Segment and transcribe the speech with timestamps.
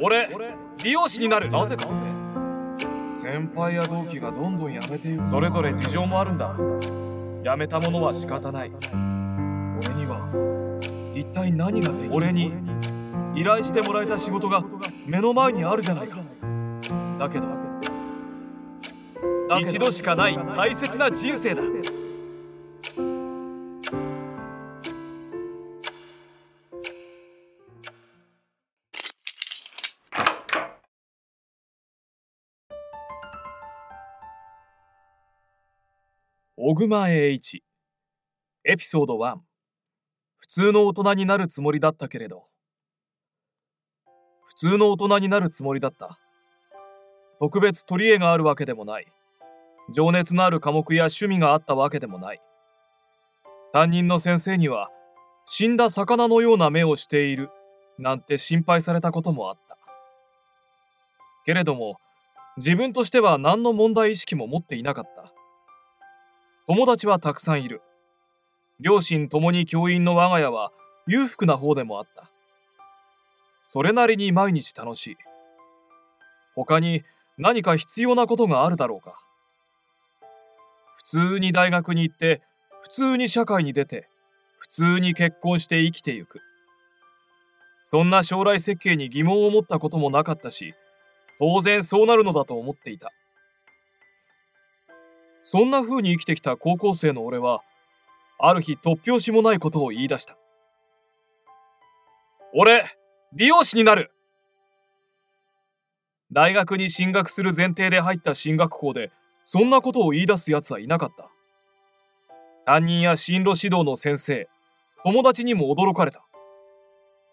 [0.00, 0.28] 俺
[0.82, 1.50] 美容師になる。
[1.50, 1.86] なぜか。
[3.08, 5.26] 先輩や同期がどんどん辞めていく。
[5.26, 6.54] それぞれ事情もあるんだ。
[7.44, 8.72] 辞めたものは仕方ない。
[9.86, 12.52] 俺には一体何ができる俺に
[13.36, 14.64] 依頼してもらえた仕事が
[15.06, 16.18] 目の前にあるじゃないか。
[17.18, 17.46] だけど
[19.60, 21.62] 一度しかない大切な人生だ
[36.56, 37.64] 小熊栄一。
[38.64, 39.38] エピソード1
[40.38, 42.44] 普通の大人になるつもりだったけれど。
[44.44, 46.16] 普通の大人になるつもりだった。
[47.40, 49.06] 特別取り柄があるわけでもない。
[49.92, 52.40] 情熱のある科目や趣味があったわけでもない。
[53.72, 54.90] 担任の先生には
[55.46, 57.50] 死んだ魚のような目をしている
[57.98, 59.76] なんて心配されたこともあった。
[61.44, 61.96] けれども
[62.58, 65.33] 自分としては何の問題意識も持っていなかった。
[66.66, 67.82] 友達はたくさんいる。
[68.80, 70.72] 両親ともに教員の我が家は
[71.06, 72.30] 裕福な方でもあった。
[73.66, 75.16] それなりに毎日楽しい。
[76.54, 77.02] 他に
[77.36, 79.20] 何か必要なことがあるだろうか。
[80.96, 82.40] 普通に大学に行って
[82.80, 84.08] 普通に社会に出て
[84.56, 86.40] 普通に結婚して生きてゆく。
[87.82, 90.74] そんな将来設計に疑問を持ったこともなかったし
[91.38, 93.12] 当然そうなるのだと思っていた。
[95.44, 97.60] そんな風に生きてきた高校生の俺は
[98.38, 100.36] ある日突拍子もないことを言い出した。
[102.54, 102.96] 俺
[103.34, 104.10] 美容師になる。
[106.32, 109.12] 大学に進学する前提で入った進学校で
[109.44, 111.30] そんなことを言い出す奴はいなかった。
[112.64, 114.48] 担任や進路指導の先生
[115.04, 116.24] 友達にも驚かれた。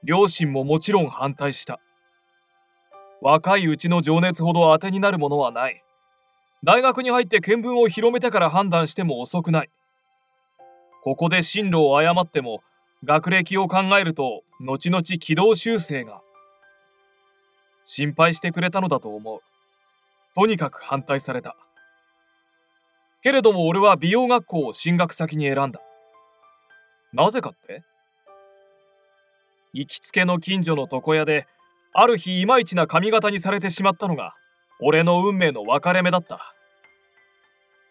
[0.04, 1.80] 両親ももちろん反対した。
[3.22, 5.82] 若いうちの情熱ほど当てになるものはない。
[6.64, 9.70] 大学に入って見聞を広めてから判断しても遅くない。
[11.04, 12.62] ここで進路を誤っても
[13.04, 16.22] 学歴を考えると後々軌道修正が。
[17.84, 19.40] 心配してくれたのだと思う。
[20.36, 21.56] とにかく反対された。
[23.24, 25.82] けれども俺は美容学校を進学先に選んだ。
[27.12, 27.84] なぜかって？
[29.74, 31.48] 行きつけの近所の床屋で、
[31.94, 34.36] ある日いまいちな髪型にされてしまったのが、
[34.82, 36.56] 俺の運命の分かれ目だった。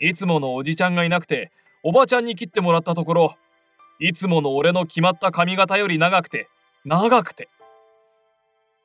[0.00, 1.52] いつものおじちゃんがいなくて、
[1.82, 3.34] おばちゃんに切ってもらったところ、
[4.00, 6.48] いつもの俺の決まった髪型より長くて、
[6.84, 7.48] 長くて。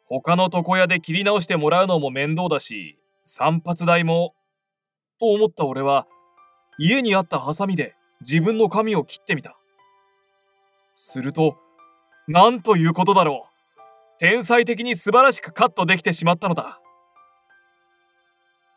[0.08, 4.36] 他の床屋で切り直してもらうのも面倒だし、散髪代も、
[5.20, 6.06] と思った俺は、
[6.78, 9.58] 家にあったハサミで自分の髪を切ってみた。
[10.94, 11.58] すると、
[12.28, 14.20] なんということだろう。
[14.20, 16.80] 天才的に素晴らしくカットできてしまったのだ。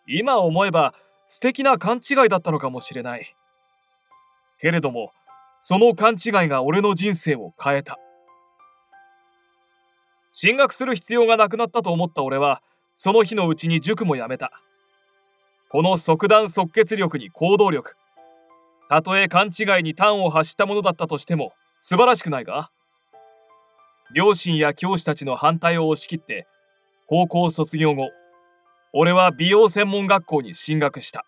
[0.09, 0.95] 今思えば
[1.27, 3.37] 素敵な勘違いだったのかもしれない。
[4.61, 5.13] けれども、
[5.61, 7.99] その勘違いが俺の人生を変えた。
[10.33, 12.63] 進学する必要がなくなったと思った俺は、
[12.97, 14.53] その日のうちに塾も辞めた。
[15.69, 17.95] この即断即決力に行動力。
[18.89, 22.71] たとえ勘違いに端を発したものだったとしても素晴らしくないか？
[24.15, 26.47] 両親や教師たちの反対を押し切って
[27.07, 28.09] 高校卒業後
[28.95, 31.27] 俺は美容専門学校に進学した。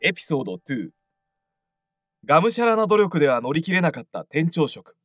[0.00, 0.88] エピソード2
[2.24, 4.96] がむしゃらな努力では乗り切れなかった店長職。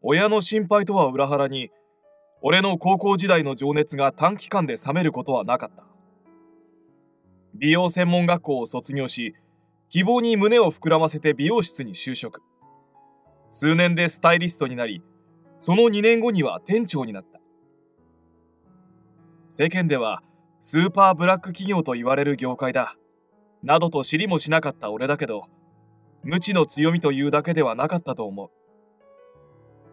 [0.00, 1.70] 親の心配とは裏腹に
[2.40, 5.84] 俺の高校時代の情熱が短期間で冷めることはなかった。
[7.54, 9.34] 美容専門学校を卒業し
[9.90, 12.40] 希望に胸を膨らませて美容室に就職。
[13.56, 15.00] 数年でスタイリストになり
[15.60, 17.38] その2年後には店長になった。
[19.48, 20.24] 世間では
[20.60, 22.96] スーパーブラック企業と言われる業界だ
[23.62, 25.44] などと知りもしなかった俺だけど
[26.24, 28.50] 無知の強みというだけではなかったと思う。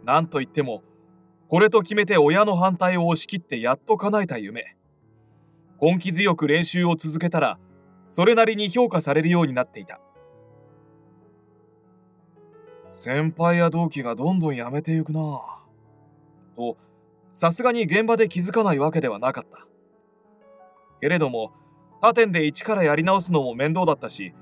[0.05, 0.81] 何と言っても
[1.47, 4.75] これと決めて親の反対を押し切ってやっと叶えた夢。
[5.79, 7.59] 根気強く練習を続けたら
[8.09, 9.99] それなりに評価されるようになっていた。
[12.91, 15.21] 先輩や同期がどんどん辞めていくな。
[16.57, 16.77] と
[17.31, 19.65] さすがに現場で気づかないわけではなかった。
[20.99, 21.53] けれども
[22.01, 24.33] 他店で一からやり直すのも面倒だったし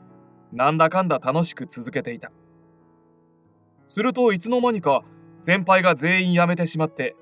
[0.52, 2.32] なんだかんだ楽しく続けていた。
[3.88, 5.04] するといつの間にか
[5.40, 7.16] 先輩が全員辞めてしまって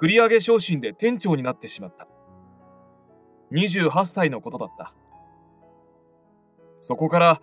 [0.00, 2.08] 繰り上げ昇進で店長になってしまった。
[3.52, 4.94] 28歳のことだった。
[6.80, 7.42] そこから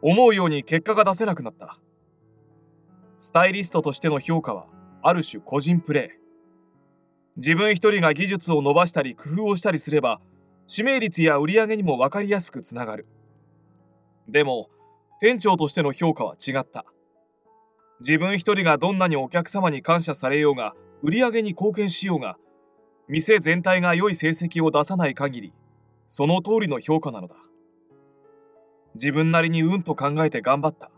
[0.00, 1.80] 思うように結果が出せなくなった。
[3.18, 4.66] スタイリストとしての評価は
[5.02, 6.18] ある種個人プレー
[7.36, 10.20] 自分一人が技術を伸ばしたり工夫をしたりすれば
[10.68, 13.06] 指名率や売り上げにも分かりやすくつながる。
[14.28, 14.68] でも
[15.20, 16.84] 店長としての評価は違った。
[18.00, 22.36] 自分一人がどんなにお客様に感謝されようが売り上げに貢献しようが
[23.08, 25.52] 店全体が良い成績を出さない限り
[26.08, 27.36] その通りの評価なのだ。
[28.94, 30.90] 自分なりにうんと考えて頑張った。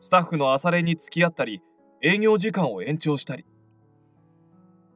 [0.00, 1.62] スタッフの朝練に付き合ったり
[2.02, 3.44] 営業時間を延長したり。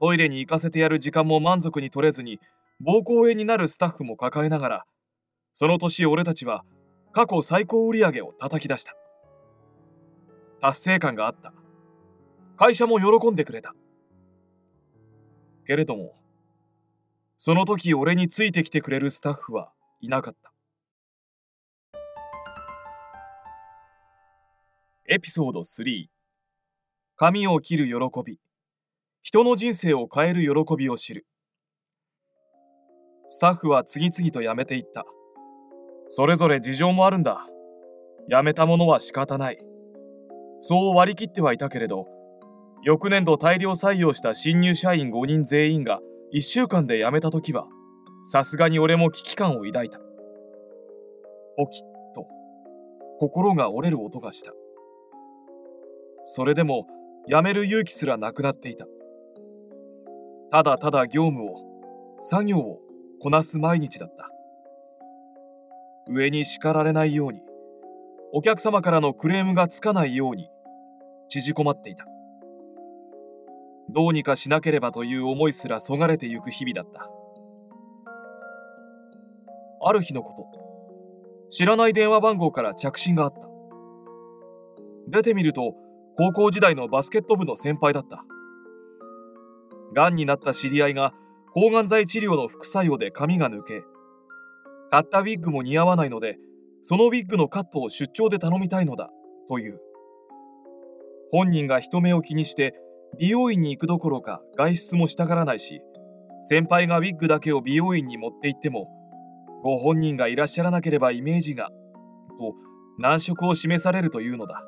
[0.00, 2.40] トイレに行かせてやる時間も満足に取れずに
[2.82, 4.84] 膀胱炎になるスタッフも抱えながら
[5.54, 6.64] その年俺たちは
[7.12, 8.94] 過去最高売上を叩き出した。
[10.60, 11.52] 達成感があった。
[12.56, 13.74] 会社も喜んでくれた。
[15.66, 16.14] けれども
[17.38, 20.53] その時俺についてきてくれるスタッフはいなかった。
[25.14, 26.06] エピソード3
[27.16, 27.94] 髪を切る喜
[28.26, 28.40] び。
[29.22, 31.24] 人の人生を変える喜びを知る。
[33.28, 35.04] スタッフは次々と辞めていった。
[36.08, 37.46] それぞれ事情もあるんだ。
[38.28, 39.58] 辞めたものは仕方ない。
[40.60, 42.06] そう割り切ってはいたけれど
[42.82, 46.00] 翌年度大量採用した新入社員5人全員が
[46.34, 47.68] 1週間で辞めた時は
[48.24, 50.00] さすがに俺も危機感を抱いた。
[51.56, 51.84] ポキッ
[52.16, 52.26] と。
[53.20, 54.52] 心が折れる音がした。
[56.24, 56.86] それでも
[57.28, 58.86] 辞める勇気すらなくなっていた。
[60.50, 61.60] ただただ業務を
[62.22, 62.80] 作業を
[63.20, 64.28] こなす毎日だった。
[66.10, 67.40] 上に叱られないように
[68.32, 70.48] お客様からのクレームがつかないように
[71.28, 72.04] 縮こまっていた。
[73.90, 77.08] どうにかしなければという思いすらそがれてゆく日々だった。
[79.86, 83.42] ある日のこと知らない電話番号から着信があった。
[85.06, 85.74] 出てみると
[86.16, 88.24] 高校時代のバスケット部の先輩だった。
[89.94, 91.12] がんになった知り合いが
[91.52, 93.82] 抗がん剤治療の副作用で髪が抜け、
[94.90, 96.36] 買ったウィッグも似合わないので、
[96.82, 99.10] そのウィッグのカットを出張で頼みたいのだ、
[99.48, 99.80] という。
[101.30, 102.74] 本人が人目を気にして
[103.18, 105.80] 美容院に行くどころか外出もしたがらないし、
[106.44, 108.88] 先輩がウィッグだけを美容院に持って行っても、
[109.62, 111.70] ご本人がいらっしゃらなければイメージが、
[112.38, 112.54] と
[112.98, 114.62] 難色を示されるというのだ。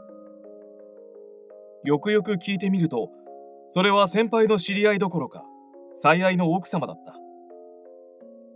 [1.86, 3.10] よくよく聞いてみると
[3.68, 5.44] それは先輩の知り合いどころか
[5.96, 7.14] 最愛の奥様だった。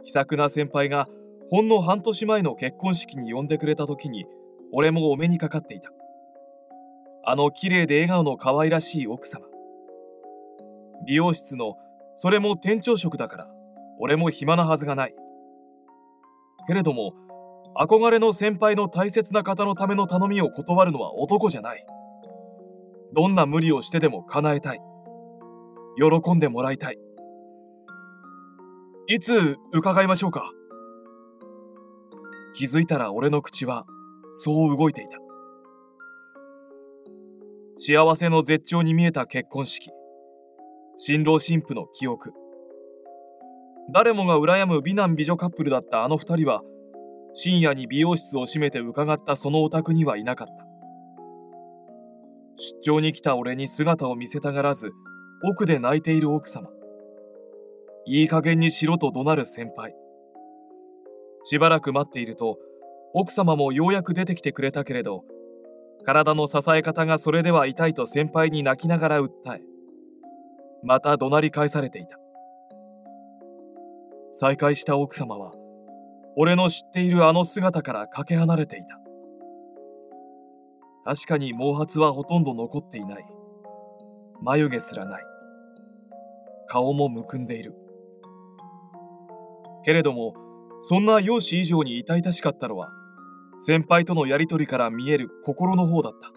[0.05, 1.07] 気さくな先輩が
[1.49, 4.27] ほんの半年前の結婚式に呼んでくれた時に
[4.73, 5.91] 俺もお目にかかっていた。
[7.25, 9.47] あの綺麗で笑顔の可愛らしい奥様。
[11.07, 11.77] 美容室の
[12.17, 13.49] それも店長職だから
[14.01, 15.15] 俺も暇なはずがない。
[16.67, 17.15] けれども
[17.77, 21.87] 憧れの先輩の大切な方のための頼みを断るのは男じゃない。
[23.13, 24.81] どんな無理をしてでも叶えたい。
[25.97, 26.99] 喜んでもらいたい。
[29.09, 30.51] いつ伺いましょうか
[32.55, 33.85] 気づいたら俺の口は
[34.35, 35.19] そう動いていた。
[37.79, 39.91] 幸せの絶頂に見えた結婚式。
[40.99, 42.33] 新郎新婦の記憶。
[43.93, 46.61] 誰もが羨む美男美女カップルだったあの二人は、
[47.33, 50.70] 深夜に美容室を閉めて伺ったそのお宅にはいなかった。
[52.63, 54.93] 出張に来た俺に姿を見せたがらず
[55.43, 56.69] 奥で泣いている奥様。
[58.07, 59.95] いい加減にしろと怒鳴る先輩。
[61.45, 62.59] しばらく待っていると
[63.15, 65.25] 奥様もようやく出てきてくれたけれど
[66.05, 69.63] 体の支え方がそれでは痛いと先輩に泣きながら訴え
[70.83, 72.19] また怒鳴り返されていた。
[74.33, 75.53] 再会した奥様は
[76.37, 79.10] 俺の知っているあの姿からかけ離れていた。
[81.11, 83.27] 確かに毛髪はほとんど残っていない。
[84.43, 85.25] 眉毛すらない。
[86.69, 87.75] 顔もむくんでいる。
[89.85, 90.35] けれども、
[90.81, 92.91] そんな容姿以上に痛々しかったのは、
[93.59, 96.31] 先輩とのやりとりから見える心の方だった。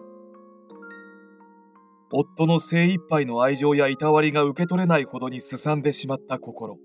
[2.10, 6.78] 夫の精一杯の愛情やいたわりが受け取れないほどにすさんでしまった心。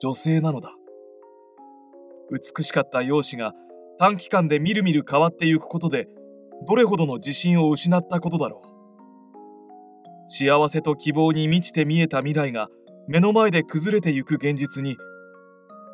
[0.00, 0.70] 女性なのだ。
[2.30, 3.63] 美しかった容姿が
[3.98, 6.08] 短期間でみるみる変わってゆくことで
[6.66, 8.68] どれほどの自信を失ったことだろう。
[10.28, 12.68] 幸せと希望に満ちて見えた未来が
[13.06, 14.96] 目の前で崩れてゆく現実に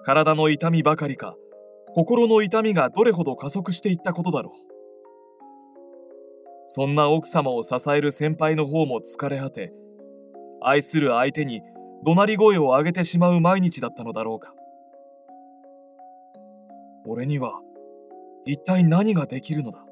[0.05, 1.35] 体の痛みばかりか
[1.95, 4.53] 心の痛みがどれほど加速していったことだろう。
[6.67, 9.73] そんな奥様を支える先輩の方も疲れ果て
[10.63, 11.63] 愛する相手に
[12.05, 14.55] 怒鳴り声を上げてしまう毎日だったのだろうか。
[17.07, 17.61] 俺には
[18.47, 19.85] 一体何ができるのだ？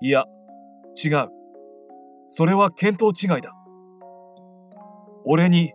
[0.00, 0.24] いや、
[1.02, 1.28] 違う。
[2.30, 3.52] それは見当違いだ。
[5.24, 5.72] 俺に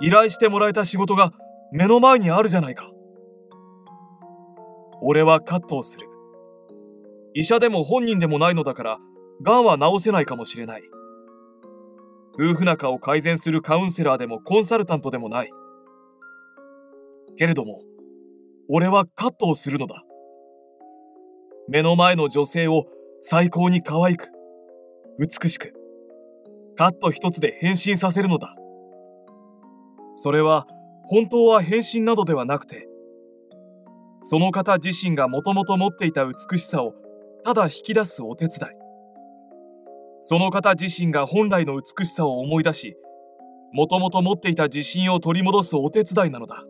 [0.00, 1.32] 依頼してもらえた仕事が
[1.72, 2.90] 目の前にあるじゃないか。
[5.02, 6.08] 俺はカットをする。
[7.34, 8.98] 医者でも本人でもないのだから、
[9.42, 10.82] がんは治せないかもしれない。
[12.34, 15.50] 夫婦仲を改善するカウンセラーでもコンサルタントでもない。
[17.36, 17.80] けれども、
[18.68, 20.02] 俺はカットをするのだ。
[21.68, 22.84] 目の前の女性を
[23.20, 24.28] 最高に可愛く、
[25.18, 25.72] 美しく、
[26.76, 28.54] カット一つで変身させるのだ。
[30.14, 30.66] それは
[31.04, 32.88] 本当は変身などではなくて、
[34.22, 36.94] その方自身がもともと持っていた美しさを
[37.44, 38.72] ただ引き出すお手伝い。
[40.22, 42.96] その方自身が本来の美しさを思い出し、
[43.74, 46.64] もともと持っていた自信を取り戻すお手伝いなのだ。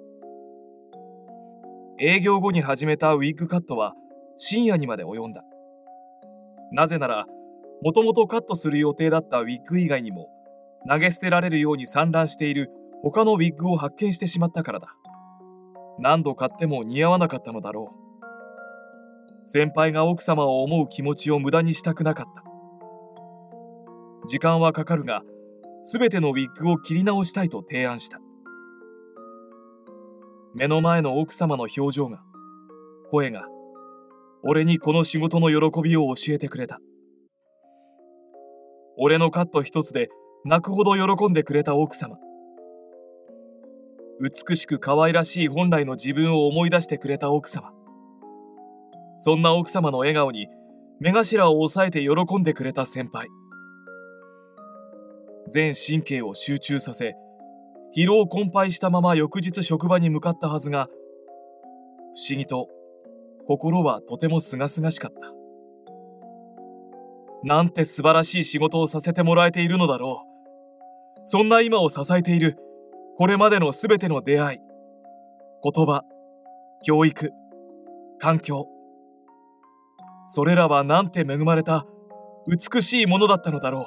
[1.99, 3.95] 営業後に始めたウィッグカットは
[4.37, 5.45] 深夜にまで及んだ。
[6.73, 7.25] なぜなら、
[7.83, 10.29] もともとカットする予定だったウィッグ以外にも、
[10.89, 12.71] 投げ捨てられるように散乱している
[13.03, 14.89] 他のウィッグを発見してしまったからだ。
[16.01, 17.95] 何度買っても似合わなかったのだろ
[19.45, 19.49] う。
[19.49, 22.43] 先輩が奥様を思う気持ちを無駄にしたくなかった。
[24.29, 25.23] 時間はかかるが、
[25.85, 28.19] すべてのウィッグを切り直したいと提案した。
[30.55, 32.23] 目の前の奥様の表情が、
[33.11, 33.49] 声が、
[34.45, 36.81] 俺にこの仕事の喜びを教えてくれた。
[38.97, 40.09] 俺のカット一つで
[40.45, 42.17] 泣くほど喜んでくれた奥様。
[44.21, 47.73] 美しく可愛らしい本来の自分を思い出してくれた奥様。
[49.19, 50.47] そんな奥様の笑顔に
[51.01, 53.27] 目頭を押さえて喜んでくれた先輩。
[55.51, 57.17] 全神経を集中させ、
[57.97, 60.89] 疲労困憊したまま翌日職場に向かったはずが、
[62.17, 62.69] 不思議と
[63.47, 65.33] 心はとても清々しかった。
[67.45, 71.21] なんて素晴らしい仕事をさせてもらえているのだろう。
[71.25, 72.57] そんな今を支えている
[73.17, 74.59] これまでのすべての出会い、
[75.63, 76.03] 言葉、
[76.85, 77.31] 教育、
[78.19, 78.67] 環境。
[80.27, 81.87] それらはなんて恵まれた
[82.49, 83.85] 美しいものだったのだろう。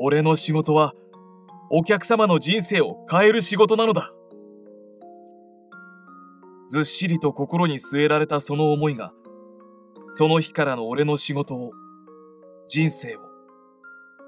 [0.00, 0.92] 俺の仕事は
[1.70, 4.12] お客様の人生を変える仕事なのだ。
[6.70, 9.12] ずっしりと心に据えられたその思いが、
[10.10, 11.70] その日からの俺の仕事を、
[12.68, 13.20] 人生を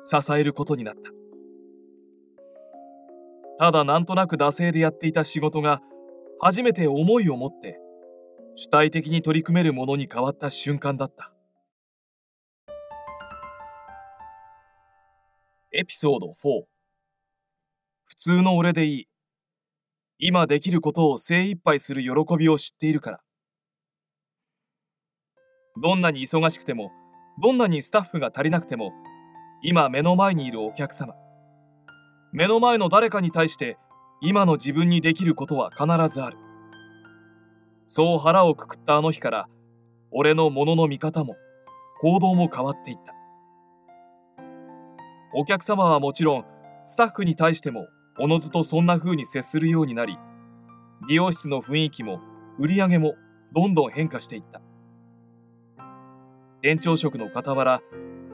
[0.04, 1.11] 支えることになった。
[3.61, 5.82] ただなんとなく惰性でやっていた仕事が
[6.40, 7.78] 初めて思いを持って
[8.56, 11.30] 主体的に取り組めるものに変わった瞬間だった
[15.73, 16.79] エピソード4
[18.22, 19.08] 通の俺でいい。
[20.18, 23.20] 今できることを精一杯する喜びを知っているから。
[25.80, 26.90] どんなに忙しくても
[27.42, 28.92] どんなにスタッフが足りなくても
[29.62, 31.14] 今目の前にいるお客様。
[32.30, 33.78] 目の前の誰かに対して
[34.20, 36.36] 今の自分にできることは必ずある。
[37.86, 39.48] そう腹をくくったあの日から
[40.10, 41.36] 俺のものの見方も
[42.02, 43.14] 行動も変わっていった。
[45.32, 46.44] お客様はもちろん
[46.84, 47.86] スタッフに対しても
[48.19, 50.19] おのずとそんな風に接するようになり
[51.09, 52.21] 美容室の雰囲気も
[52.59, 53.14] 売り上げも
[53.52, 54.61] どんどん変化していった。
[56.62, 57.81] 店長職の傍ら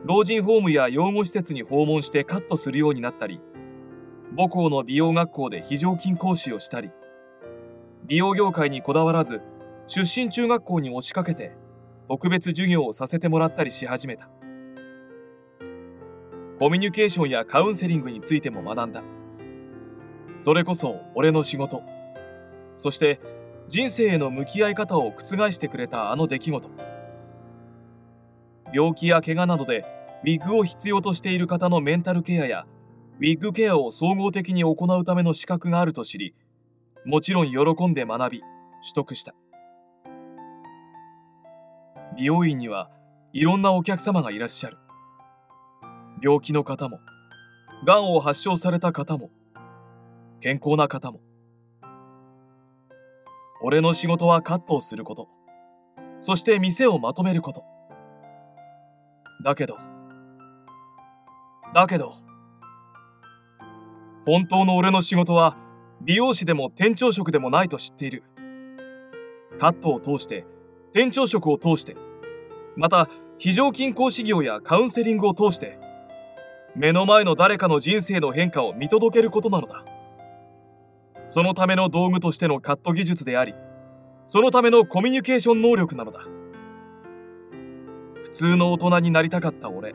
[0.04, 3.40] 老人ホームや養護施設に訪問してカットするようになったり
[4.36, 6.90] 母校の美容学校で非常勤講師をしたり
[8.06, 9.40] 美容業界にこだわらず
[9.86, 11.52] 出身中学校に押しかけて
[12.08, 14.28] 特別授業をさせてもらったりし始めた。
[16.58, 19.02] コミュニケーションやカウンセリングについても学んだ。
[20.38, 21.82] それこそ俺の仕事
[22.74, 23.20] そして
[23.68, 26.70] 人生への向き合い方を覆してくれたあの出来事
[28.72, 29.84] 病気や怪我などで
[30.24, 32.66] ウィッグを必要としている方のメンタルケアや
[33.18, 36.34] ウィッグケアを総合的に行うための資格があると知り、
[37.06, 39.34] もちろん喜んで学び、取得した。
[42.14, 42.90] 美容院には
[43.32, 44.76] いろんなお客様がいらっしゃる。
[46.22, 47.00] 病気の方も、
[47.86, 49.30] がんを発症された方も、
[50.46, 51.18] 健康な方も。
[53.60, 55.28] 俺の仕事はカットをすること。
[56.20, 57.64] そして店をまとめること。
[59.42, 59.76] だけど、
[61.74, 62.14] だけど、
[64.24, 65.56] 本当の俺の仕事は
[66.00, 68.22] 美容師でも店長職でもないと知っている。
[69.58, 70.46] カットを通して、
[70.92, 71.96] 店長職を通して、
[72.76, 75.76] また非常勤講師業やカウンセリングを通して、
[76.76, 79.84] 目の前の誰かの人生の変化を見届けることなのだ。
[81.28, 83.54] そのための道具としてのカット技術であり、
[84.26, 86.20] そのためのコミュニケーション能力なのだ。
[88.22, 89.94] 普通の大人になりたかった俺。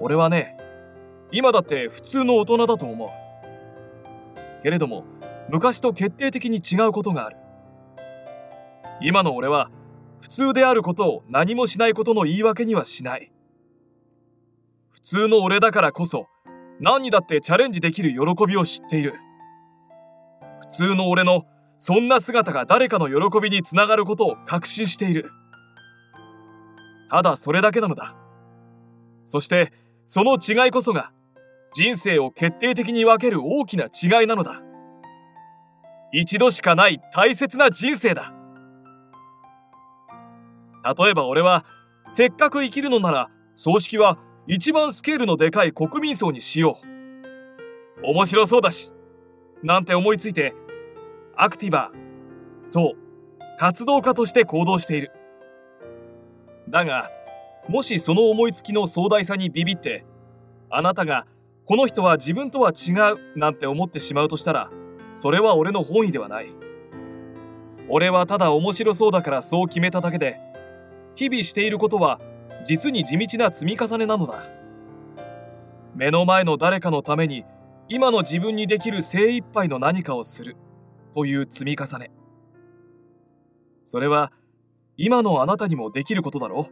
[0.00, 0.56] 俺はね、
[1.32, 3.08] 今だって普通の大人だと思う。
[4.62, 5.04] けれども、
[5.48, 7.36] 昔と決定的に違うことがある。
[9.00, 9.70] 今の俺は、
[10.20, 13.30] 普通であることを何もしないことの言い訳にはしない。
[14.90, 16.28] 普通の俺だからこそ、
[16.80, 19.14] 何にだってチャレンジできる喜びを知っている。
[20.68, 21.44] 普通の俺の
[21.78, 25.30] そんな姿が誰かの喜びにつながることを確信している。
[27.10, 28.16] ただそれだけなのだ。
[29.24, 29.72] そして、
[30.06, 31.12] その違いこそが、
[31.72, 34.62] 人生を決定的に分ける大きな違いなのだ。
[36.12, 38.32] 一度しかない大切な人生だ。
[40.98, 41.64] 例えば俺は、
[42.10, 46.78] せっかく生きるのなら、葬式は一番スケールのでかい国民葬にしよ
[48.02, 48.06] う。
[48.06, 48.92] 面白そうだし。
[49.62, 50.54] なんて思いついて、
[51.36, 53.06] アクティバー、そう、
[53.58, 55.12] 活動家として行動している。
[56.68, 57.10] だが、
[57.68, 60.04] もしその思いつきの壮大さにビビって、
[60.70, 61.26] あなたが
[61.64, 64.70] この人は自分とは違うなんて思ってしまうとしたら、
[65.16, 66.48] それは俺の本意ではない。
[67.88, 70.38] 俺はただ面白そうだからそう決めただけで、
[71.16, 72.20] 日々していることは
[72.66, 74.44] 実に地道な積み重ねなのだ。
[75.94, 77.44] 目の前の誰かのために
[77.88, 80.56] 今の自分にできる精一杯の何かをする
[81.14, 82.10] という積み重ね。
[83.84, 84.32] それは
[84.96, 86.68] 今のあなたにもできることだろ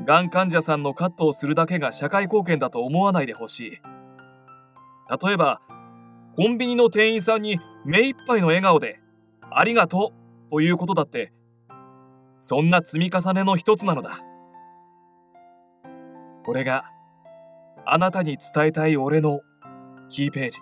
[0.00, 0.04] う。
[0.04, 3.70] がん患者さんのカットをするだけが社会貢献だと思わないでほしい。
[5.24, 5.60] 例えば、
[6.36, 9.00] コンビニの店員さんに目いっぱいの笑顔で、
[9.50, 10.12] ありがと
[10.48, 11.32] うということだって、
[12.40, 14.20] そんな積み重ねの一つなのだ。
[16.44, 16.90] これが
[17.86, 19.40] あなたに伝えたい俺の
[20.08, 20.58] キーページ。